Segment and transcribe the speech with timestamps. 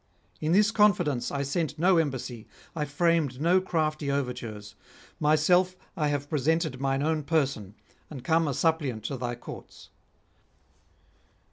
[0.39, 4.73] In this confidence I sent no embassy, I framed no crafty overtures;
[5.19, 7.75] myself I have presented mine own person,
[8.09, 9.91] and come a suppliant to thy courts.